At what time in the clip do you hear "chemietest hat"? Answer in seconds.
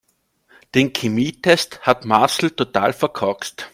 0.93-2.05